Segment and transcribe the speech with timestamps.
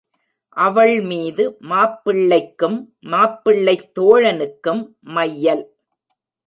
[0.57, 2.77] அவள் மீது மாப்பிள்ளைக்கும்
[3.01, 4.83] மாப்பிள்ளைத் தோழனுக்கும்
[4.99, 5.63] மையல்.